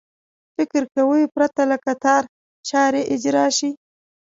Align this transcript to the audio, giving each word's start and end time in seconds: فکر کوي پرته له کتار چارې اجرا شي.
فکر 0.55 0.81
کوي 0.95 1.23
پرته 1.35 1.61
له 1.71 1.77
کتار 1.85 2.23
چارې 2.69 3.01
اجرا 3.13 3.45
شي. 3.57 3.69